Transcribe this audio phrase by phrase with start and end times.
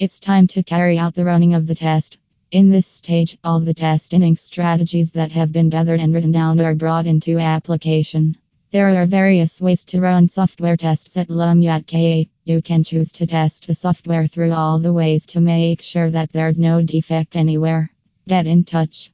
[0.00, 2.18] It's time to carry out the running of the test.
[2.52, 6.60] In this stage, all the test inning strategies that have been gathered and written down
[6.60, 8.36] are brought into application.
[8.70, 13.66] There are various ways to run software tests at Lumyat You can choose to test
[13.66, 17.90] the software through all the ways to make sure that there's no defect anywhere.
[18.28, 19.10] Get in touch.